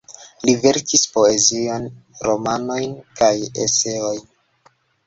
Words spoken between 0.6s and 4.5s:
verkis poezion, romanojn kaj eseojn.